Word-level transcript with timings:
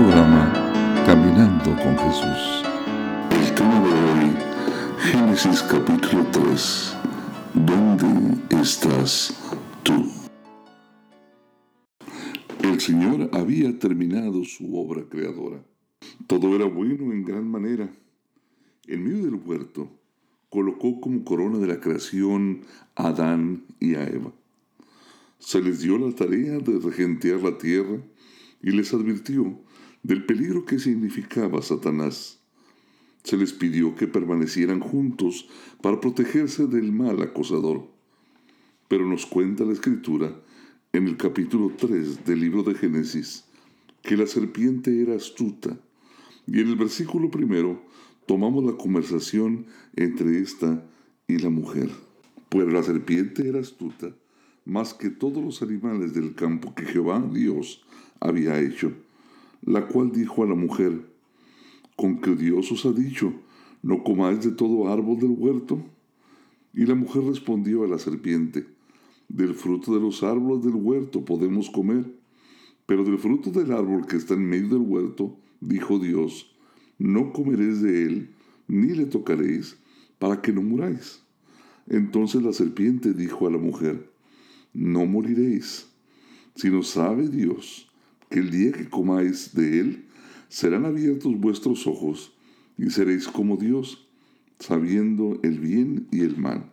programa 0.00 0.50
Caminando 1.04 1.76
con 1.76 1.94
Jesús. 1.98 2.62
El 3.32 3.54
tema 3.54 3.80
de 3.84 3.92
hoy, 3.92 4.32
Génesis 4.98 5.60
capítulo 5.60 6.26
3. 6.32 6.96
¿Dónde 7.52 8.62
estás 8.62 9.36
tú? 9.82 10.10
El 12.62 12.80
Señor 12.80 13.28
había 13.34 13.78
terminado 13.78 14.42
su 14.44 14.74
obra 14.74 15.02
creadora. 15.06 15.62
Todo 16.26 16.56
era 16.56 16.64
bueno 16.64 17.12
en 17.12 17.22
gran 17.22 17.46
manera. 17.46 17.92
En 18.86 19.04
medio 19.04 19.24
del 19.24 19.34
huerto, 19.34 19.90
colocó 20.48 20.98
como 21.02 21.24
corona 21.24 21.58
de 21.58 21.66
la 21.66 21.78
creación 21.78 22.62
a 22.94 23.08
Adán 23.08 23.64
y 23.78 23.96
a 23.96 24.04
Eva. 24.04 24.32
Se 25.38 25.60
les 25.60 25.80
dio 25.80 25.98
la 25.98 26.14
tarea 26.14 26.56
de 26.56 26.78
regentear 26.78 27.42
la 27.42 27.58
tierra 27.58 27.98
y 28.62 28.70
les 28.70 28.94
advirtió 28.94 29.60
del 30.02 30.24
peligro 30.24 30.64
que 30.64 30.78
significaba 30.78 31.62
Satanás. 31.62 32.40
Se 33.22 33.36
les 33.36 33.52
pidió 33.52 33.94
que 33.94 34.06
permanecieran 34.06 34.80
juntos 34.80 35.48
para 35.82 36.00
protegerse 36.00 36.66
del 36.66 36.92
mal 36.92 37.20
acosador. 37.22 37.88
Pero 38.88 39.06
nos 39.06 39.26
cuenta 39.26 39.64
la 39.64 39.72
escritura 39.72 40.34
en 40.92 41.06
el 41.06 41.16
capítulo 41.16 41.72
3 41.76 42.24
del 42.24 42.40
libro 42.40 42.62
de 42.62 42.74
Génesis 42.74 43.44
que 44.02 44.16
la 44.16 44.26
serpiente 44.26 45.02
era 45.02 45.14
astuta. 45.14 45.78
Y 46.46 46.60
en 46.60 46.68
el 46.68 46.76
versículo 46.76 47.30
primero 47.30 47.82
tomamos 48.26 48.64
la 48.64 48.76
conversación 48.76 49.66
entre 49.96 50.40
esta 50.40 50.84
y 51.28 51.38
la 51.38 51.50
mujer. 51.50 51.90
Pues 52.48 52.72
la 52.72 52.82
serpiente 52.82 53.48
era 53.48 53.60
astuta 53.60 54.14
más 54.64 54.94
que 54.94 55.10
todos 55.10 55.42
los 55.42 55.62
animales 55.62 56.14
del 56.14 56.34
campo 56.34 56.74
que 56.74 56.84
Jehová 56.84 57.20
Dios 57.32 57.82
había 58.20 58.60
hecho, 58.60 58.92
la 59.62 59.86
cual 59.86 60.12
dijo 60.12 60.42
a 60.42 60.46
la 60.46 60.54
mujer, 60.54 61.06
con 61.96 62.20
que 62.20 62.34
Dios 62.34 62.72
os 62.72 62.86
ha 62.86 62.92
dicho, 62.92 63.32
no 63.82 64.02
comáis 64.02 64.42
de 64.42 64.52
todo 64.52 64.88
árbol 64.88 65.18
del 65.18 65.34
huerto. 65.36 65.82
Y 66.72 66.86
la 66.86 66.94
mujer 66.94 67.24
respondió 67.24 67.84
a 67.84 67.88
la 67.88 67.98
serpiente, 67.98 68.66
del 69.28 69.54
fruto 69.54 69.94
de 69.94 70.00
los 70.00 70.22
árboles 70.22 70.64
del 70.64 70.74
huerto 70.74 71.24
podemos 71.24 71.68
comer, 71.70 72.04
pero 72.86 73.04
del 73.04 73.18
fruto 73.18 73.50
del 73.50 73.72
árbol 73.72 74.06
que 74.06 74.16
está 74.16 74.34
en 74.34 74.48
medio 74.48 74.68
del 74.68 74.80
huerto, 74.80 75.36
dijo 75.60 75.98
Dios, 75.98 76.54
no 76.98 77.32
comeréis 77.32 77.82
de 77.82 78.04
él, 78.04 78.30
ni 78.66 78.94
le 78.94 79.06
tocaréis, 79.06 79.76
para 80.18 80.40
que 80.40 80.52
no 80.52 80.62
muráis. 80.62 81.22
Entonces 81.86 82.42
la 82.42 82.52
serpiente 82.52 83.12
dijo 83.12 83.46
a 83.46 83.50
la 83.50 83.58
mujer, 83.58 84.10
no 84.72 85.06
moriréis, 85.06 85.88
sino 86.54 86.82
sabe 86.82 87.28
Dios 87.28 87.89
el 88.30 88.50
día 88.50 88.72
que 88.72 88.88
comáis 88.88 89.54
de 89.54 89.80
él, 89.80 90.04
serán 90.48 90.84
abiertos 90.84 91.38
vuestros 91.38 91.86
ojos 91.86 92.32
y 92.78 92.90
seréis 92.90 93.28
como 93.28 93.56
Dios, 93.56 94.08
sabiendo 94.58 95.38
el 95.42 95.58
bien 95.58 96.06
y 96.10 96.20
el 96.20 96.36
mal. 96.36 96.72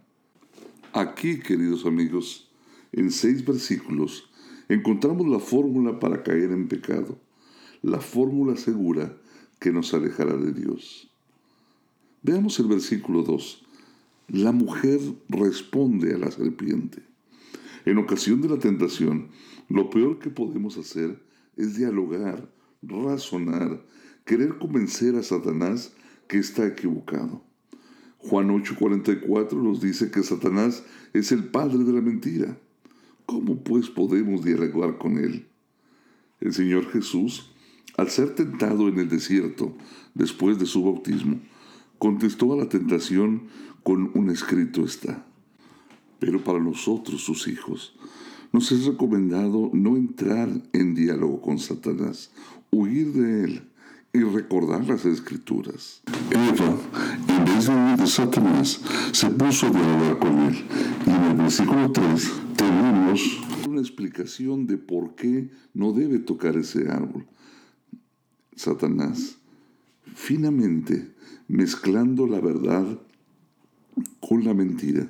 Aquí, 0.94 1.40
queridos 1.40 1.86
amigos, 1.86 2.50
en 2.92 3.12
seis 3.12 3.46
versículos, 3.46 4.30
encontramos 4.70 5.28
la 5.28 5.40
fórmula 5.40 6.00
para 6.00 6.24
caer 6.24 6.52
en 6.52 6.68
pecado, 6.68 7.20
la 7.82 8.00
fórmula 8.00 8.56
segura 8.56 9.18
que 9.60 9.72
nos 9.72 9.94
alejará 9.94 10.38
de 10.38 10.54
Dios. 10.54 11.12
Veamos 12.24 12.60
el 12.60 12.68
versículo 12.68 13.24
2. 13.24 13.66
La 14.30 14.52
mujer 14.52 15.00
responde 15.30 16.14
a 16.14 16.18
la 16.18 16.32
serpiente. 16.32 17.02
En 17.86 17.98
ocasión 17.98 18.42
de 18.42 18.50
la 18.50 18.60
tentación, 18.60 19.30
lo 19.70 19.90
peor 19.90 20.20
que 20.20 20.30
podemos 20.30 20.78
hacer 20.78 21.27
es 21.58 21.76
dialogar, 21.76 22.50
razonar, 22.82 23.84
querer 24.26 24.58
convencer 24.58 25.16
a 25.16 25.24
Satanás 25.24 25.94
que 26.28 26.38
está 26.38 26.66
equivocado. 26.66 27.44
Juan 28.20 28.50
8:44 28.50 29.62
nos 29.62 29.82
dice 29.82 30.12
que 30.12 30.24
Satanás 30.24 30.84
es 31.14 31.32
el 31.32 31.46
padre 31.46 31.80
de 31.80 31.94
la 31.94 32.02
mentira. 32.02 32.58
¿Cómo 33.26 33.64
pues 33.64 33.90
podemos 33.90 34.44
dialogar 34.44 34.98
con 34.98 35.18
él? 35.18 35.48
El 36.40 36.54
Señor 36.54 36.90
Jesús, 36.92 37.52
al 37.98 38.10
ser 38.10 38.36
tentado 38.36 38.88
en 38.88 39.00
el 39.00 39.10
desierto 39.10 39.76
después 40.14 40.60
de 40.60 40.66
su 40.66 40.84
bautismo, 40.84 41.40
contestó 42.00 42.54
a 42.54 42.58
la 42.58 42.70
tentación 42.70 43.48
con 43.84 44.12
un 44.14 44.30
escrito 44.30 44.84
está. 44.84 45.26
Pero 46.20 46.44
para 46.44 46.60
nosotros, 46.60 47.22
sus 47.22 47.48
hijos, 47.48 47.96
nos 48.52 48.72
es 48.72 48.86
recomendado 48.86 49.70
no 49.74 49.96
entrar 49.98 50.50
en 50.74 50.96
diálogo 50.96 51.42
con 51.42 51.60
Satanás, 51.60 52.32
huir 52.72 53.14
de 53.14 53.44
él 53.44 53.62
y 54.14 54.20
recordar 54.22 54.86
las 54.88 55.06
escrituras. 55.06 56.02
Eva, 56.32 56.78
en 57.28 57.46
vez 57.46 57.66
de 57.66 57.76
huir 57.76 57.98
de 57.98 58.08
Satanás, 58.08 58.82
se 59.12 59.30
puso 59.30 59.68
a 59.68 59.70
dialogar 59.72 60.20
con 60.20 60.40
él. 60.40 60.66
Y 61.06 61.10
en 61.10 61.24
el 61.24 61.38
versículo 61.38 61.92
3 61.92 62.32
tenemos 62.56 63.40
una 63.68 63.82
explicación 63.82 64.66
de 64.66 64.78
por 64.78 65.16
qué 65.16 65.50
no 65.74 65.94
debe 65.94 66.20
tocar 66.20 66.56
ese 66.56 66.90
árbol. 66.90 67.26
Satanás, 68.56 69.38
finamente 70.16 71.12
mezclando 71.48 72.26
la 72.28 72.42
verdad 72.42 72.86
con 74.20 74.44
la 74.44 74.54
mentira, 74.54 75.08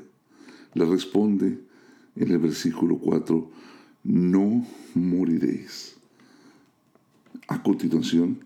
le 0.74 0.86
responde 0.86 1.67
en 2.20 2.32
el 2.32 2.38
versículo 2.40 2.98
4, 2.98 3.52
no 4.04 4.66
moriréis. 4.96 5.98
A 7.48 7.62
continuación, 7.62 8.40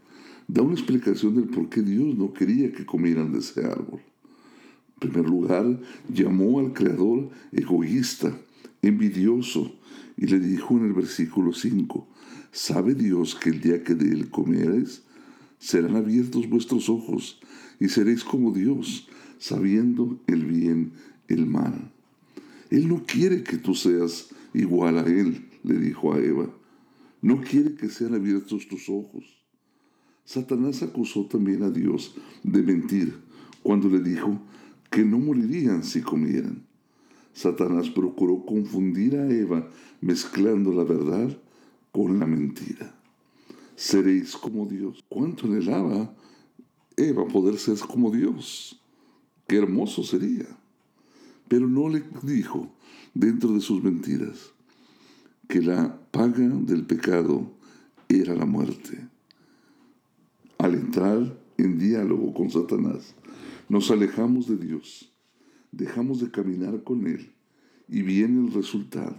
da 0.48 0.62
una 0.62 0.74
explicación 0.74 1.36
del 1.36 1.46
por 1.46 1.70
qué 1.70 1.82
Dios 1.82 2.16
no 2.16 2.34
quería 2.34 2.72
que 2.72 2.86
comieran 2.86 3.32
de 3.32 3.40
ese 3.40 3.66
árbol. 3.66 4.02
En 5.02 5.10
primer 5.10 5.30
lugar, 5.30 5.80
llamó 6.10 6.60
al 6.60 6.74
Creador 6.74 7.30
egoísta, 7.52 8.38
envidioso, 8.82 9.76
y 10.18 10.28
le 10.28 10.40
dijo 10.40 10.78
en 10.78 10.86
el 10.86 10.94
versículo 10.94 11.54
5, 11.54 12.08
¿sabe 12.52 12.94
Dios 12.94 13.36
que 13.36 13.50
el 13.50 13.62
día 13.62 13.84
que 13.84 13.96
de 13.96 14.12
él 14.12 14.30
comieres, 14.30 15.04
serán 15.58 15.96
abiertos 15.96 16.50
vuestros 16.50 16.90
ojos 16.90 17.40
y 17.80 17.90
seréis 17.90 18.24
como 18.24 18.52
Dios, 18.52 19.08
sabiendo 19.40 20.20
el 20.28 20.46
bien, 20.46 20.92
el 21.28 21.46
mal? 21.46 21.92
Él 22.72 22.88
no 22.88 23.04
quiere 23.06 23.44
que 23.44 23.58
tú 23.58 23.76
seas 23.76 24.30
igual 24.54 24.98
a 24.98 25.04
Él, 25.04 25.50
le 25.64 25.78
dijo 25.78 26.14
a 26.14 26.20
Eva. 26.20 26.50
No 27.22 27.42
quiere 27.42 27.76
que 27.76 27.90
sean 27.90 28.16
abiertos 28.16 28.68
tus 28.68 28.90
ojos. 28.90 29.26
Satanás 30.24 30.82
acusó 30.82 31.26
también 31.26 31.64
a 31.64 31.70
Dios 31.70 32.16
de 32.44 32.64
mentir 32.64 33.20
cuando 33.62 33.90
le 33.90 34.00
dijo 34.00 34.40
que 34.90 35.04
no 35.04 35.20
morirían 35.20 35.84
si 35.84 36.02
comieran. 36.02 36.66
Satanás 37.34 37.90
procuró 37.90 38.46
confundir 38.46 39.18
a 39.18 39.30
Eva 39.30 39.70
mezclando 40.00 40.72
la 40.72 40.86
verdad 40.86 41.38
con 41.92 42.20
la 42.20 42.26
mentira. 42.26 42.96
Seréis 43.76 44.38
como 44.38 44.66
Dios. 44.66 45.04
¿Cuánto 45.10 45.48
anhelaba 45.48 46.16
Eva 46.96 47.28
poder 47.28 47.58
ser 47.58 47.80
como 47.80 48.12
Dios? 48.12 48.82
Qué 49.46 49.58
hermoso 49.58 50.04
sería 50.04 50.61
pero 51.52 51.68
no 51.68 51.90
le 51.90 52.02
dijo 52.24 52.72
dentro 53.14 53.52
de 53.52 53.60
sus 53.60 53.84
mentiras 53.84 54.54
que 55.50 55.62
la 55.62 56.00
paga 56.10 56.48
del 56.48 56.86
pecado 56.86 57.52
era 58.08 58.34
la 58.36 58.46
muerte. 58.46 59.06
Al 60.60 60.76
entrar 60.76 61.38
en 61.58 61.78
diálogo 61.78 62.34
con 62.34 62.50
Satanás, 62.50 63.16
nos 63.68 63.92
alejamos 63.92 64.48
de 64.48 64.66
Dios, 64.66 65.12
dejamos 65.74 66.22
de 66.22 66.32
caminar 66.32 66.86
con 66.86 67.06
Él 67.06 67.34
y 67.90 68.02
viene 68.02 68.48
el 68.48 68.54
resultado. 68.54 69.18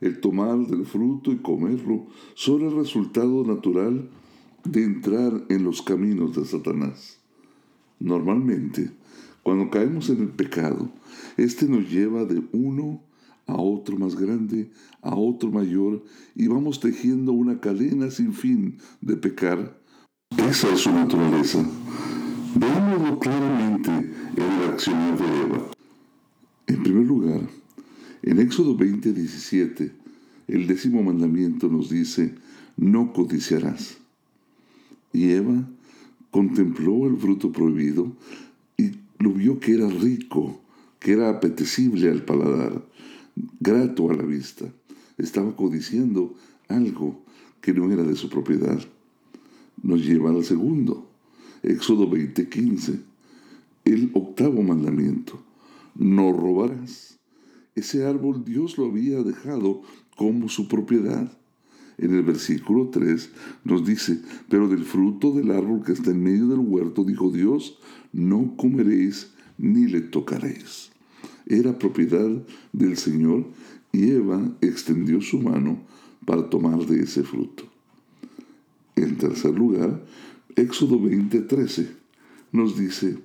El 0.00 0.18
tomar 0.20 0.66
del 0.66 0.86
fruto 0.86 1.30
y 1.30 1.42
comerlo 1.42 2.06
son 2.32 2.62
el 2.62 2.74
resultado 2.74 3.44
natural 3.44 4.08
de 4.64 4.82
entrar 4.82 5.44
en 5.50 5.64
los 5.64 5.82
caminos 5.82 6.34
de 6.36 6.46
Satanás. 6.46 7.18
Normalmente, 7.98 8.92
cuando 9.42 9.70
caemos 9.70 10.10
en 10.10 10.20
el 10.22 10.28
pecado, 10.28 10.90
este 11.36 11.66
nos 11.66 11.90
lleva 11.90 12.24
de 12.24 12.42
uno 12.52 13.02
a 13.46 13.54
otro 13.54 13.96
más 13.96 14.14
grande, 14.14 14.70
a 15.02 15.14
otro 15.14 15.50
mayor, 15.50 16.04
y 16.34 16.46
vamos 16.46 16.80
tejiendo 16.80 17.32
una 17.32 17.60
cadena 17.60 18.10
sin 18.10 18.32
fin 18.32 18.78
de 19.00 19.16
pecar. 19.16 19.80
Esa 20.36 20.72
es 20.72 20.80
su 20.80 20.90
naturaleza. 20.90 21.64
Veámoslo 22.54 23.18
claramente 23.18 23.90
en 23.90 24.60
la 24.60 24.68
acción 24.68 25.16
de 25.16 25.24
Eva. 25.24 25.70
En 26.66 26.82
primer 26.82 27.06
lugar, 27.06 27.40
en 28.22 28.38
Éxodo 28.38 28.76
20, 28.76 29.12
17, 29.12 29.92
el 30.48 30.66
décimo 30.66 31.02
mandamiento 31.02 31.68
nos 31.68 31.90
dice, 31.90 32.34
no 32.76 33.12
codiciarás. 33.12 33.98
Y 35.12 35.30
Eva 35.30 35.68
contempló 36.30 37.06
el 37.06 37.16
fruto 37.16 37.50
prohibido 37.50 38.12
lo 39.20 39.30
vio 39.32 39.60
que 39.60 39.74
era 39.74 39.86
rico, 39.88 40.60
que 40.98 41.12
era 41.12 41.28
apetecible 41.28 42.10
al 42.10 42.24
paladar, 42.24 42.84
grato 43.60 44.10
a 44.10 44.14
la 44.14 44.24
vista. 44.24 44.64
Estaba 45.18 45.54
codiciando 45.54 46.34
algo 46.68 47.22
que 47.60 47.74
no 47.74 47.92
era 47.92 48.02
de 48.02 48.16
su 48.16 48.28
propiedad. 48.28 48.80
nos 49.82 50.04
lleva 50.04 50.30
al 50.30 50.44
segundo, 50.44 51.08
Éxodo 51.62 52.06
20:15, 52.10 53.00
el 53.84 54.10
octavo 54.12 54.62
mandamiento, 54.62 55.42
no 55.94 56.32
robarás. 56.32 57.18
Ese 57.74 58.04
árbol 58.04 58.44
Dios 58.44 58.76
lo 58.76 58.86
había 58.86 59.22
dejado 59.22 59.82
como 60.16 60.48
su 60.48 60.68
propiedad. 60.68 61.39
En 62.00 62.14
el 62.14 62.22
versículo 62.22 62.88
3 62.88 63.30
nos 63.64 63.86
dice, 63.86 64.22
pero 64.48 64.68
del 64.68 64.84
fruto 64.84 65.32
del 65.32 65.50
árbol 65.50 65.82
que 65.84 65.92
está 65.92 66.10
en 66.10 66.22
medio 66.22 66.48
del 66.48 66.60
huerto, 66.60 67.04
dijo 67.04 67.30
Dios, 67.30 67.78
no 68.10 68.56
comeréis 68.56 69.32
ni 69.58 69.86
le 69.86 70.00
tocaréis. 70.00 70.92
Era 71.44 71.78
propiedad 71.78 72.30
del 72.72 72.96
Señor 72.96 73.44
y 73.92 74.12
Eva 74.12 74.50
extendió 74.62 75.20
su 75.20 75.40
mano 75.40 75.82
para 76.24 76.48
tomar 76.48 76.86
de 76.86 77.02
ese 77.02 77.22
fruto. 77.22 77.64
En 78.96 79.18
tercer 79.18 79.54
lugar, 79.54 80.02
Éxodo 80.56 80.98
20:13 80.98 81.86
nos 82.52 82.78
dice, 82.78 83.18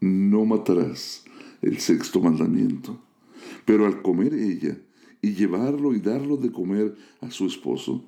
no 0.00 0.44
matarás, 0.44 1.24
el 1.62 1.78
sexto 1.78 2.20
mandamiento. 2.20 2.96
Pero 3.64 3.86
al 3.86 4.02
comer 4.02 4.34
ella 4.34 4.78
y 5.24 5.32
llevarlo 5.32 5.94
y 5.94 6.00
darlo 6.00 6.36
de 6.36 6.52
comer 6.52 6.94
a 7.22 7.30
su 7.30 7.46
esposo, 7.46 8.04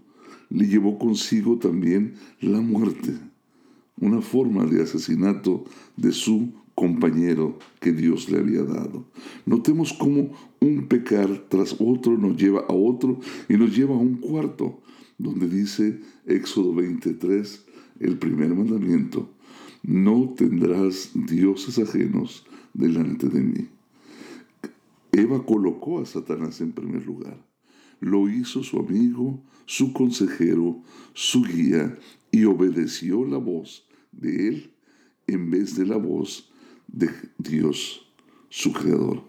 le 0.50 0.66
llevó 0.66 0.98
consigo 0.98 1.56
también 1.56 2.12
la 2.42 2.60
muerte, 2.60 3.14
una 3.98 4.20
forma 4.20 4.66
de 4.66 4.82
asesinato 4.82 5.64
de 5.96 6.12
su 6.12 6.52
compañero 6.74 7.58
que 7.80 7.92
Dios 7.92 8.28
le 8.28 8.38
había 8.38 8.64
dado. 8.64 9.06
Notemos 9.46 9.94
cómo 9.94 10.32
un 10.60 10.88
pecar 10.88 11.46
tras 11.48 11.76
otro 11.78 12.18
nos 12.18 12.36
lleva 12.36 12.66
a 12.68 12.74
otro 12.74 13.19
y 13.48 13.54
nos 13.54 13.74
lleva 13.74 13.94
a 13.94 13.98
un 13.98 14.16
cuarto, 14.16 14.82
donde 15.16 15.48
dice 15.48 15.98
Éxodo 16.26 16.74
23, 16.74 17.64
el 18.00 18.19
primer 18.19 18.54
mandamiento, 18.54 19.30
no 19.82 20.34
tendrás 20.36 21.12
dioses 21.14 21.78
ajenos 21.78 22.44
delante 22.74 23.30
de 23.30 23.40
mí. 23.40 23.75
Eva 25.16 25.42
colocó 25.46 26.00
a 26.00 26.04
Satanás 26.04 26.60
en 26.60 26.72
primer 26.72 27.06
lugar. 27.06 27.42
Lo 28.00 28.28
hizo 28.28 28.62
su 28.62 28.78
amigo, 28.78 29.42
su 29.64 29.94
consejero, 29.94 30.82
su 31.14 31.42
guía, 31.42 31.98
y 32.30 32.44
obedeció 32.44 33.24
la 33.24 33.38
voz 33.38 33.88
de 34.12 34.48
él 34.48 34.70
en 35.26 35.50
vez 35.50 35.74
de 35.74 35.86
la 35.86 35.96
voz 35.96 36.52
de 36.86 37.08
Dios, 37.38 38.06
su 38.50 38.74
creador. 38.74 39.22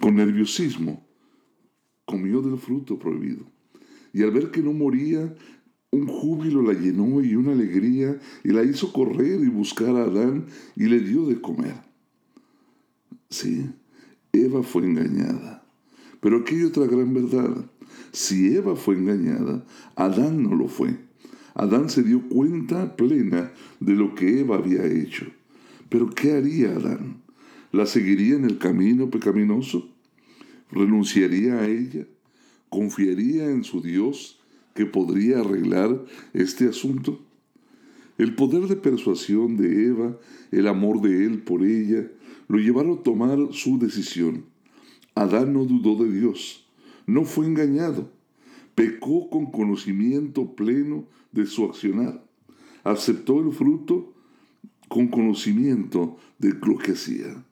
Con 0.00 0.16
nerviosismo, 0.16 1.06
comió 2.06 2.40
del 2.40 2.56
fruto 2.56 2.98
prohibido. 2.98 3.44
Y 4.14 4.22
al 4.22 4.30
ver 4.30 4.50
que 4.50 4.62
no 4.62 4.72
moría, 4.72 5.34
un 5.90 6.06
júbilo 6.06 6.62
la 6.62 6.72
llenó 6.72 7.22
y 7.22 7.34
una 7.34 7.52
alegría, 7.52 8.18
y 8.42 8.48
la 8.52 8.64
hizo 8.64 8.90
correr 8.90 9.40
y 9.42 9.48
buscar 9.48 9.94
a 9.96 10.04
Adán 10.04 10.46
y 10.76 10.86
le 10.86 11.00
dio 11.00 11.26
de 11.26 11.40
comer. 11.42 11.76
Sí, 13.28 13.68
Eva 14.44 14.62
fue 14.62 14.82
engañada. 14.82 15.64
Pero 16.20 16.38
aquí 16.38 16.56
hay 16.56 16.64
otra 16.64 16.86
gran 16.86 17.14
verdad. 17.14 17.64
Si 18.12 18.54
Eva 18.54 18.76
fue 18.76 18.96
engañada, 18.96 19.64
Adán 19.96 20.42
no 20.42 20.54
lo 20.54 20.68
fue. 20.68 20.96
Adán 21.54 21.90
se 21.90 22.02
dio 22.02 22.22
cuenta 22.28 22.96
plena 22.96 23.52
de 23.80 23.94
lo 23.94 24.14
que 24.14 24.40
Eva 24.40 24.56
había 24.56 24.84
hecho. 24.86 25.26
Pero 25.88 26.10
¿qué 26.10 26.32
haría 26.32 26.70
Adán? 26.70 27.22
¿La 27.72 27.86
seguiría 27.86 28.36
en 28.36 28.44
el 28.44 28.58
camino 28.58 29.10
pecaminoso? 29.10 29.88
¿Renunciaría 30.70 31.60
a 31.60 31.66
ella? 31.66 32.06
¿Confiaría 32.68 33.50
en 33.50 33.64
su 33.64 33.80
Dios 33.80 34.40
que 34.74 34.86
podría 34.86 35.40
arreglar 35.40 36.04
este 36.32 36.68
asunto? 36.68 37.20
El 38.18 38.34
poder 38.34 38.66
de 38.66 38.74
persuasión 38.74 39.56
de 39.56 39.86
Eva, 39.86 40.18
el 40.50 40.66
amor 40.66 41.00
de 41.00 41.24
él 41.24 41.42
por 41.42 41.64
ella, 41.64 42.10
lo 42.48 42.58
llevaron 42.58 42.98
a 42.98 43.02
tomar 43.02 43.38
su 43.52 43.78
decisión. 43.78 44.44
Adán 45.14 45.52
no 45.52 45.64
dudó 45.64 46.02
de 46.04 46.12
Dios, 46.12 46.66
no 47.06 47.24
fue 47.24 47.46
engañado, 47.46 48.10
pecó 48.74 49.30
con 49.30 49.50
conocimiento 49.50 50.54
pleno 50.54 51.06
de 51.32 51.46
su 51.46 51.64
accionar, 51.64 52.24
aceptó 52.84 53.40
el 53.40 53.52
fruto 53.52 54.12
con 54.88 55.08
conocimiento 55.08 56.16
de 56.38 56.54
lo 56.54 56.76
que 56.78 56.92
hacía. 56.92 57.44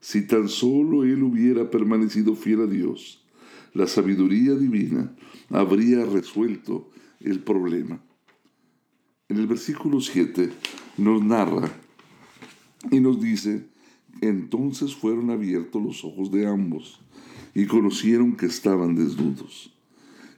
Si 0.00 0.26
tan 0.26 0.48
solo 0.48 1.04
él 1.04 1.22
hubiera 1.22 1.70
permanecido 1.70 2.34
fiel 2.34 2.62
a 2.62 2.66
Dios, 2.66 3.24
la 3.74 3.86
sabiduría 3.86 4.54
divina 4.54 5.14
habría 5.50 6.04
resuelto 6.04 6.90
el 7.20 7.40
problema. 7.40 8.00
En 9.32 9.38
el 9.38 9.46
versículo 9.46 9.98
7 10.02 10.52
nos 10.98 11.24
narra 11.24 11.72
y 12.90 13.00
nos 13.00 13.18
dice, 13.18 13.66
entonces 14.20 14.94
fueron 14.94 15.30
abiertos 15.30 15.82
los 15.82 16.04
ojos 16.04 16.30
de 16.30 16.46
ambos 16.46 17.00
y 17.54 17.64
conocieron 17.64 18.36
que 18.36 18.44
estaban 18.44 18.94
desnudos. 18.94 19.72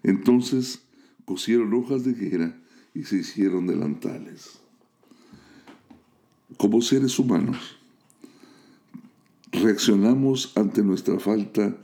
Entonces 0.05 0.85
cosieron 1.25 1.75
hojas 1.75 2.05
de 2.05 2.13
higuera 2.13 2.57
y 2.95 3.03
se 3.03 3.17
hicieron 3.17 3.67
delantales. 3.67 4.61
Como 6.57 6.81
seres 6.81 7.19
humanos, 7.19 7.77
reaccionamos 9.51 10.57
ante 10.57 10.85
nuestra 10.85 11.19
falta 11.19 11.77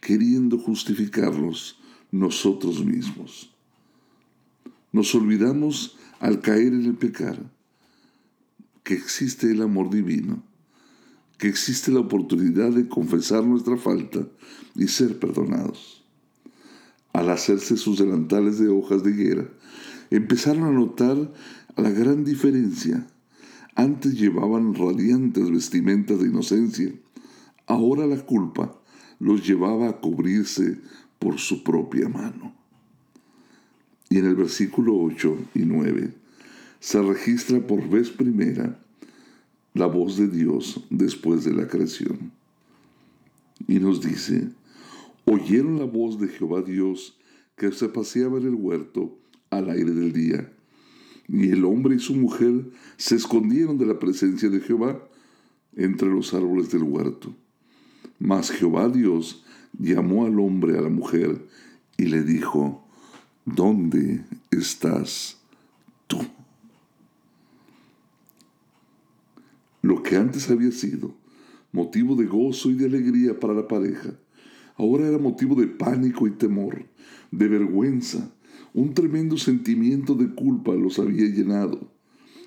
queriendo 0.00 0.56
justificarlos 0.56 1.78
nosotros 2.10 2.82
mismos. 2.82 3.50
Nos 4.92 5.14
olvidamos 5.14 5.98
al 6.20 6.40
caer 6.40 6.72
en 6.72 6.84
el 6.84 6.94
pecar 6.94 7.38
que 8.82 8.94
existe 8.94 9.50
el 9.50 9.62
amor 9.62 9.90
divino 9.90 10.42
que 11.38 11.48
existe 11.48 11.90
la 11.90 12.00
oportunidad 12.00 12.70
de 12.70 12.88
confesar 12.88 13.44
nuestra 13.44 13.76
falta 13.76 14.26
y 14.74 14.88
ser 14.88 15.18
perdonados. 15.18 16.04
Al 17.12 17.30
hacerse 17.30 17.76
sus 17.76 17.98
delantales 17.98 18.58
de 18.58 18.68
hojas 18.68 19.02
de 19.02 19.10
higuera, 19.10 19.48
empezaron 20.10 20.64
a 20.64 20.72
notar 20.72 21.32
la 21.76 21.90
gran 21.90 22.24
diferencia. 22.24 23.06
Antes 23.74 24.18
llevaban 24.18 24.74
radiantes 24.74 25.50
vestimentas 25.50 26.20
de 26.20 26.28
inocencia, 26.28 26.92
ahora 27.66 28.06
la 28.06 28.24
culpa 28.24 28.80
los 29.18 29.46
llevaba 29.46 29.88
a 29.88 30.00
cubrirse 30.00 30.80
por 31.18 31.38
su 31.38 31.62
propia 31.62 32.08
mano. 32.08 32.54
Y 34.08 34.18
en 34.18 34.26
el 34.26 34.34
versículo 34.34 34.96
8 34.96 35.38
y 35.54 35.60
9 35.60 36.12
se 36.80 37.02
registra 37.02 37.66
por 37.66 37.88
vez 37.88 38.10
primera 38.10 38.78
la 39.72 39.86
voz 39.86 40.16
de 40.16 40.28
Dios 40.28 40.84
después 40.90 41.44
de 41.44 41.52
la 41.52 41.66
creación. 41.66 42.32
Y 43.66 43.80
nos 43.80 44.00
dice, 44.00 44.50
oyeron 45.24 45.78
la 45.78 45.86
voz 45.86 46.20
de 46.20 46.28
Jehová 46.28 46.62
Dios 46.62 47.16
que 47.56 47.72
se 47.72 47.88
paseaba 47.88 48.38
en 48.38 48.46
el 48.46 48.54
huerto 48.54 49.16
al 49.50 49.70
aire 49.70 49.92
del 49.92 50.12
día. 50.12 50.52
Y 51.26 51.50
el 51.50 51.64
hombre 51.64 51.96
y 51.96 51.98
su 51.98 52.14
mujer 52.14 52.66
se 52.96 53.16
escondieron 53.16 53.78
de 53.78 53.86
la 53.86 53.98
presencia 53.98 54.50
de 54.50 54.60
Jehová 54.60 55.02
entre 55.74 56.08
los 56.08 56.34
árboles 56.34 56.70
del 56.70 56.82
huerto. 56.82 57.34
Mas 58.18 58.50
Jehová 58.50 58.88
Dios 58.88 59.44
llamó 59.78 60.26
al 60.26 60.38
hombre 60.38 60.78
a 60.78 60.82
la 60.82 60.90
mujer 60.90 61.46
y 61.96 62.06
le 62.06 62.22
dijo, 62.22 62.83
¿dónde 63.44 64.24
estás 64.50 65.38
tú? 66.06 66.18
Lo 69.82 70.02
que 70.02 70.16
antes 70.16 70.50
había 70.50 70.72
sido 70.72 71.14
motivo 71.72 72.14
de 72.14 72.26
gozo 72.26 72.70
y 72.70 72.74
de 72.74 72.86
alegría 72.86 73.38
para 73.38 73.52
la 73.52 73.66
pareja, 73.66 74.14
ahora 74.76 75.08
era 75.08 75.18
motivo 75.18 75.54
de 75.56 75.66
pánico 75.66 76.26
y 76.26 76.30
temor, 76.30 76.86
de 77.32 77.48
vergüenza. 77.48 78.30
Un 78.72 78.94
tremendo 78.94 79.36
sentimiento 79.36 80.14
de 80.14 80.32
culpa 80.34 80.72
los 80.72 80.98
había 80.98 81.26
llenado, 81.26 81.92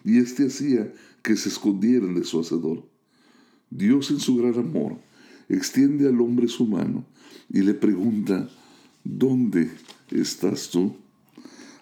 y 0.04 0.18
éste 0.18 0.48
hacía 0.48 0.94
que 1.22 1.36
se 1.36 1.50
escondieran 1.50 2.16
de 2.16 2.24
su 2.24 2.40
hacedor. 2.40 2.86
Dios 3.70 4.12
en 4.12 4.20
su 4.20 4.38
gran 4.38 4.58
amor 4.58 4.98
extiende 5.50 6.08
al 6.08 6.20
hombre 6.22 6.48
su 6.48 6.66
mano 6.66 7.06
y 7.50 7.62
le 7.62 7.74
pregunta, 7.74 8.50
¿dónde 9.04 9.70
estás 10.12 10.70
tú? 10.70 10.96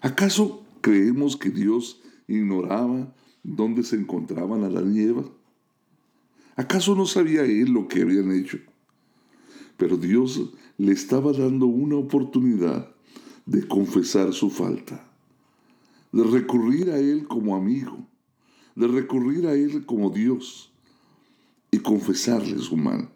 ¿Acaso 0.01 0.63
creemos 0.81 1.37
que 1.37 1.49
Dios 1.49 2.01
ignoraba 2.27 3.13
dónde 3.43 3.83
se 3.83 3.95
encontraban 3.95 4.63
Adán 4.63 4.95
y 4.95 5.01
Eva? 5.01 5.25
¿Acaso 6.55 6.95
no 6.95 7.05
sabía 7.05 7.43
él 7.43 7.71
lo 7.71 7.87
que 7.87 8.01
habían 8.01 8.31
hecho? 8.31 8.59
Pero 9.77 9.97
Dios 9.97 10.53
le 10.77 10.93
estaba 10.93 11.33
dando 11.33 11.65
una 11.65 11.97
oportunidad 11.97 12.95
de 13.45 13.67
confesar 13.67 14.33
su 14.33 14.49
falta, 14.49 15.07
de 16.11 16.23
recurrir 16.23 16.91
a 16.91 16.97
Él 16.97 17.27
como 17.27 17.55
amigo, 17.55 18.07
de 18.75 18.87
recurrir 18.87 19.47
a 19.47 19.53
Él 19.53 19.85
como 19.85 20.09
Dios 20.09 20.73
y 21.71 21.79
confesarle 21.79 22.57
su 22.59 22.77
mal. 22.77 23.09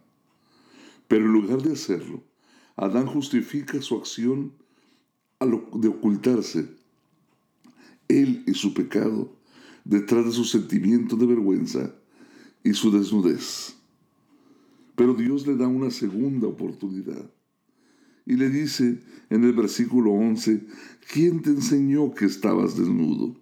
Pero 1.07 1.25
en 1.25 1.33
lugar 1.33 1.61
de 1.61 1.73
hacerlo, 1.73 2.23
Adán 2.75 3.07
justifica 3.07 3.81
su 3.81 3.95
acción 3.97 4.53
de 5.39 5.87
ocultarse 5.87 6.67
él 8.09 8.43
y 8.45 8.53
su 8.53 8.73
pecado 8.73 9.31
detrás 9.85 10.25
de 10.25 10.31
su 10.31 10.43
sentimiento 10.43 11.15
de 11.15 11.25
vergüenza 11.25 11.95
y 12.63 12.73
su 12.73 12.91
desnudez. 12.91 13.75
Pero 14.95 15.13
Dios 15.13 15.47
le 15.47 15.55
da 15.55 15.67
una 15.67 15.91
segunda 15.91 16.47
oportunidad 16.47 17.29
y 18.25 18.35
le 18.35 18.49
dice 18.49 18.99
en 19.29 19.43
el 19.43 19.53
versículo 19.53 20.11
11, 20.11 20.67
¿quién 21.11 21.41
te 21.41 21.51
enseñó 21.51 22.13
que 22.13 22.25
estabas 22.25 22.77
desnudo? 22.77 23.35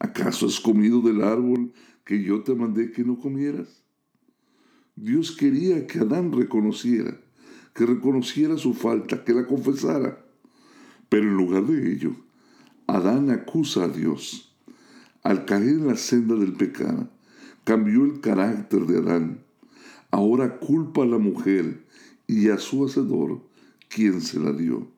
¿Acaso 0.00 0.46
has 0.46 0.60
comido 0.60 1.02
del 1.02 1.22
árbol 1.22 1.72
que 2.04 2.22
yo 2.22 2.42
te 2.42 2.54
mandé 2.54 2.90
que 2.90 3.04
no 3.04 3.18
comieras? 3.18 3.82
Dios 4.96 5.36
quería 5.36 5.86
que 5.86 6.00
Adán 6.00 6.32
reconociera, 6.32 7.20
que 7.74 7.86
reconociera 7.86 8.56
su 8.56 8.74
falta, 8.74 9.24
que 9.24 9.32
la 9.32 9.46
confesara. 9.46 10.24
Pero 11.08 11.24
en 11.24 11.36
lugar 11.36 11.66
de 11.66 11.92
ello, 11.92 12.16
Adán 12.86 13.30
acusa 13.30 13.84
a 13.84 13.88
Dios. 13.88 14.52
Al 15.22 15.44
caer 15.44 15.68
en 15.68 15.86
la 15.86 15.96
senda 15.96 16.34
del 16.34 16.54
pecado, 16.54 17.08
cambió 17.64 18.04
el 18.04 18.20
carácter 18.20 18.86
de 18.86 18.98
Adán. 18.98 19.40
Ahora 20.10 20.58
culpa 20.58 21.02
a 21.02 21.06
la 21.06 21.18
mujer 21.18 21.84
y 22.26 22.48
a 22.48 22.58
su 22.58 22.84
hacedor, 22.84 23.42
quien 23.88 24.20
se 24.20 24.38
la 24.38 24.52
dio. 24.52 24.88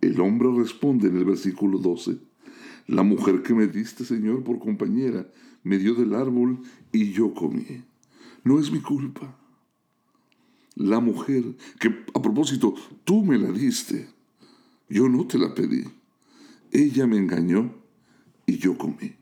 El 0.00 0.20
hombre 0.20 0.48
responde 0.56 1.08
en 1.08 1.16
el 1.16 1.24
versículo 1.24 1.78
12, 1.78 2.18
la 2.86 3.02
mujer 3.02 3.42
que 3.42 3.54
me 3.54 3.66
diste, 3.66 4.04
Señor, 4.04 4.42
por 4.42 4.58
compañera, 4.58 5.28
me 5.62 5.78
dio 5.78 5.94
del 5.94 6.14
árbol 6.14 6.58
y 6.90 7.12
yo 7.12 7.34
comí. 7.34 7.84
No 8.42 8.58
es 8.58 8.72
mi 8.72 8.80
culpa. 8.80 9.36
La 10.80 10.98
mujer 10.98 11.44
que, 11.78 11.88
a 12.14 12.22
propósito, 12.22 12.74
tú 13.04 13.22
me 13.22 13.36
la 13.36 13.52
diste, 13.52 14.08
yo 14.88 15.10
no 15.10 15.26
te 15.26 15.36
la 15.36 15.54
pedí. 15.54 15.84
Ella 16.72 17.06
me 17.06 17.18
engañó 17.18 17.74
y 18.46 18.56
yo 18.56 18.78
comí. 18.78 19.14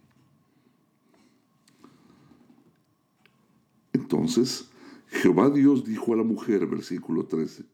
Entonces, 3.93 4.69
Jehová 5.09 5.51
Dios 5.51 5.85
dijo 5.85 6.15
a 6.15 6.17
la 6.17 6.23
mujer, 6.23 6.65
versículo 6.69 7.27
13, 7.27 7.65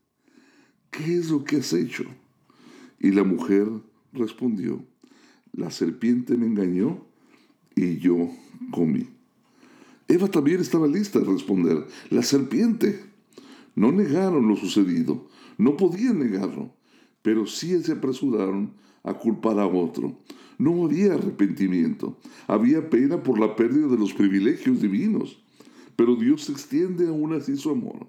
¿qué 0.90 1.18
es 1.18 1.28
lo 1.28 1.44
que 1.44 1.56
has 1.56 1.74
hecho? 1.74 2.04
Y 2.98 3.10
la 3.10 3.22
mujer 3.22 3.68
respondió, 4.14 4.82
la 5.52 5.70
serpiente 5.70 6.38
me 6.38 6.46
engañó 6.46 7.04
y 7.76 7.98
yo 7.98 8.30
comí. 8.70 9.10
Eva 10.08 10.28
también 10.28 10.60
estaba 10.60 10.86
lista 10.86 11.18
a 11.18 11.24
responder, 11.24 11.86
la 12.08 12.22
serpiente. 12.22 13.12
No 13.74 13.90
negaron 13.90 14.48
lo 14.48 14.56
sucedido, 14.56 15.28
no 15.58 15.76
podían 15.76 16.20
negarlo, 16.20 16.72
pero 17.22 17.46
sí 17.46 17.82
se 17.82 17.92
apresuraron 17.92 18.74
a 19.02 19.14
culpar 19.14 19.58
a 19.58 19.66
otro. 19.66 20.18
No 20.58 20.84
había 20.84 21.14
arrepentimiento, 21.14 22.16
había 22.46 22.88
pena 22.88 23.22
por 23.22 23.38
la 23.38 23.56
pérdida 23.56 23.88
de 23.88 23.98
los 23.98 24.12
privilegios 24.14 24.80
divinos, 24.80 25.42
pero 25.96 26.14
Dios 26.14 26.48
extiende 26.48 27.08
aún 27.08 27.32
así 27.32 27.56
su 27.56 27.70
amor. 27.70 28.06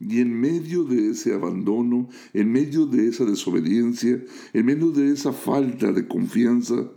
Y 0.00 0.20
en 0.20 0.32
medio 0.32 0.84
de 0.84 1.10
ese 1.10 1.34
abandono, 1.34 2.08
en 2.32 2.50
medio 2.50 2.86
de 2.86 3.06
esa 3.06 3.24
desobediencia, 3.24 4.20
en 4.52 4.66
medio 4.66 4.90
de 4.90 5.12
esa 5.12 5.32
falta 5.32 5.92
de 5.92 6.08
confianza, 6.08 6.90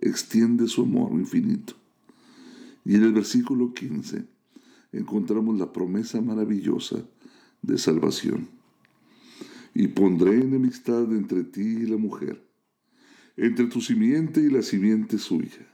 extiende 0.00 0.68
su 0.68 0.82
amor 0.82 1.12
infinito. 1.12 1.74
Y 2.84 2.96
en 2.96 3.04
el 3.04 3.12
versículo 3.12 3.72
15 3.72 4.33
encontramos 4.94 5.58
la 5.58 5.72
promesa 5.72 6.20
maravillosa 6.20 7.04
de 7.62 7.78
salvación. 7.78 8.48
Y 9.74 9.88
pondré 9.88 10.40
enemistad 10.40 11.12
entre 11.12 11.42
ti 11.42 11.62
y 11.62 11.86
la 11.86 11.96
mujer, 11.96 12.46
entre 13.36 13.66
tu 13.66 13.80
simiente 13.80 14.40
y 14.40 14.50
la 14.50 14.62
simiente 14.62 15.18
suya. 15.18 15.66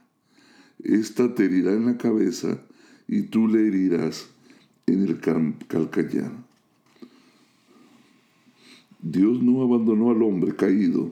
Esta 0.79 1.35
te 1.35 1.45
herirá 1.45 1.73
en 1.73 1.85
la 1.85 1.97
cabeza 1.97 2.59
y 3.07 3.23
tú 3.23 3.47
le 3.47 3.67
herirás 3.67 4.29
en 4.87 5.03
el 5.03 5.19
calcañar. 5.19 6.31
Dios 9.01 9.41
no 9.41 9.61
abandonó 9.61 10.11
al 10.11 10.21
hombre 10.23 10.55
caído 10.55 11.11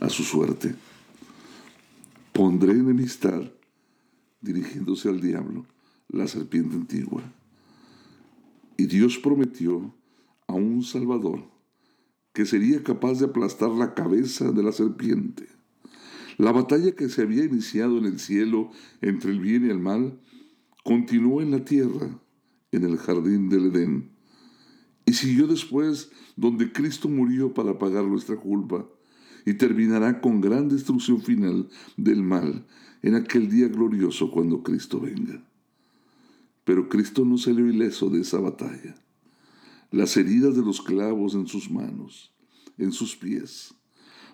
a 0.00 0.08
su 0.08 0.22
suerte. 0.22 0.74
Pondré 2.32 2.72
enemistad, 2.72 3.42
dirigiéndose 4.40 5.08
al 5.08 5.20
diablo, 5.20 5.64
la 6.08 6.28
serpiente 6.28 6.76
antigua. 6.76 7.22
Y 8.76 8.86
Dios 8.86 9.18
prometió 9.18 9.94
a 10.46 10.54
un 10.54 10.82
Salvador 10.82 11.44
que 12.32 12.44
sería 12.44 12.82
capaz 12.82 13.18
de 13.18 13.24
aplastar 13.24 13.70
la 13.70 13.94
cabeza 13.94 14.52
de 14.52 14.62
la 14.62 14.72
serpiente. 14.72 15.46
La 16.36 16.52
batalla 16.52 16.92
que 16.92 17.08
se 17.08 17.22
había 17.22 17.44
iniciado 17.44 17.96
en 17.96 18.04
el 18.04 18.20
cielo 18.20 18.70
entre 19.00 19.30
el 19.30 19.40
bien 19.40 19.66
y 19.66 19.70
el 19.70 19.78
mal 19.78 20.20
continuó 20.84 21.40
en 21.40 21.50
la 21.50 21.64
tierra 21.64 22.20
en 22.72 22.84
el 22.84 22.98
jardín 22.98 23.48
del 23.48 23.66
Edén. 23.66 24.10
Y 25.06 25.14
siguió 25.14 25.46
después 25.46 26.10
donde 26.36 26.72
Cristo 26.72 27.08
murió 27.08 27.54
para 27.54 27.78
pagar 27.78 28.04
nuestra 28.04 28.36
culpa 28.36 28.86
y 29.46 29.54
terminará 29.54 30.20
con 30.20 30.40
gran 30.40 30.68
destrucción 30.68 31.22
final 31.22 31.68
del 31.96 32.22
mal 32.22 32.66
en 33.02 33.14
aquel 33.14 33.48
día 33.48 33.68
glorioso 33.68 34.30
cuando 34.30 34.62
Cristo 34.62 35.00
venga. 35.00 35.45
Pero 36.66 36.90
Cristo 36.90 37.24
no 37.24 37.38
salió 37.38 37.66
ileso 37.66 38.10
de 38.10 38.20
esa 38.20 38.38
batalla. 38.38 38.94
Las 39.90 40.14
heridas 40.18 40.54
de 40.54 40.60
los 40.60 40.82
clavos 40.82 41.34
en 41.34 41.46
sus 41.46 41.70
manos, 41.70 42.34
en 42.76 42.92
sus 42.92 43.16
pies, 43.16 43.72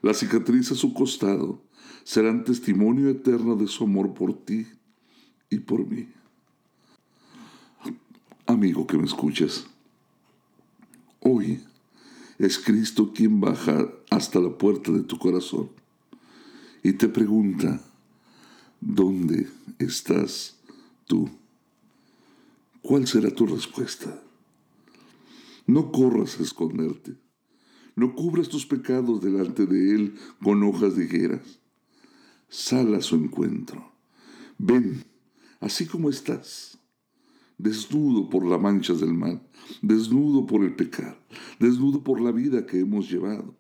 la 0.02 0.14
cicatriz 0.14 0.72
a 0.72 0.74
su 0.74 0.92
costado, 0.92 1.62
serán 2.02 2.42
testimonio 2.42 3.08
eterno 3.08 3.54
de 3.54 3.68
su 3.68 3.84
amor 3.84 4.14
por 4.14 4.44
ti 4.44 4.66
y 5.48 5.60
por 5.60 5.86
mí 5.86 6.08
amigo 8.52 8.86
que 8.86 8.98
me 8.98 9.04
escuchas. 9.04 9.66
Hoy 11.20 11.60
es 12.38 12.58
Cristo 12.58 13.12
quien 13.12 13.40
baja 13.40 13.88
hasta 14.10 14.40
la 14.40 14.56
puerta 14.56 14.90
de 14.92 15.02
tu 15.02 15.18
corazón 15.18 15.70
y 16.82 16.92
te 16.92 17.08
pregunta, 17.08 17.80
¿dónde 18.80 19.48
estás 19.78 20.56
tú? 21.06 21.30
¿Cuál 22.92 23.06
será 23.06 23.30
tu 23.30 23.46
respuesta? 23.46 24.22
No 25.66 25.90
corras 25.90 26.38
a 26.38 26.42
esconderte. 26.42 27.16
No 27.96 28.14
cubras 28.14 28.50
tus 28.50 28.66
pecados 28.66 29.22
delante 29.22 29.64
de 29.64 29.94
Él 29.94 30.14
con 30.42 30.62
hojas 30.62 30.94
de 30.94 31.04
higueras. 31.04 31.58
Sal 32.50 32.94
a 32.94 33.00
su 33.00 33.14
encuentro. 33.16 33.94
Ven, 34.58 35.04
así 35.58 35.87
como 35.87 36.11
estás 36.11 36.78
desnudo 37.56 38.28
por 38.28 38.44
las 38.44 38.61
manchas 38.61 39.00
del 39.00 39.14
mal, 39.14 39.40
desnudo 39.80 40.44
por 40.44 40.62
el 40.62 40.76
pecado, 40.76 41.16
desnudo 41.58 42.04
por 42.04 42.20
la 42.20 42.30
vida 42.30 42.66
que 42.66 42.80
hemos 42.80 43.11
llevado. 43.11 43.56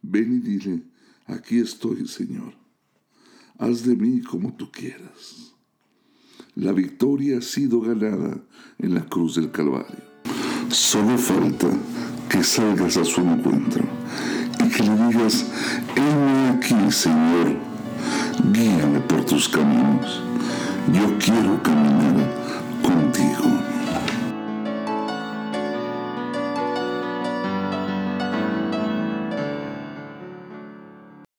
Ven 0.00 0.36
y 0.36 0.38
dile, 0.38 0.84
aquí 1.26 1.58
estoy, 1.58 2.08
Señor. 2.08 2.54
Haz 3.58 3.84
de 3.84 3.94
mí 3.94 4.22
como 4.22 4.54
tú 4.54 4.72
quieras. 4.72 5.57
La 6.60 6.72
victoria 6.72 7.38
ha 7.38 7.40
sido 7.40 7.80
ganada 7.80 8.36
en 8.80 8.92
la 8.92 9.02
cruz 9.02 9.36
del 9.36 9.52
Calvario. 9.52 10.02
Solo 10.70 11.16
falta 11.16 11.68
que 12.28 12.42
salgas 12.42 12.96
a 12.96 13.04
su 13.04 13.20
encuentro 13.20 13.84
y 14.64 14.68
que 14.68 14.82
le 14.82 14.90
digas, 15.06 15.46
heme 15.94 16.48
aquí, 16.48 16.74
Señor, 16.90 17.56
guíame 18.52 18.98
por 19.02 19.24
tus 19.24 19.48
caminos. 19.48 20.20
Yo 20.92 21.16
quiero 21.20 21.62
caminar 21.62 22.28
contigo. 22.82 23.77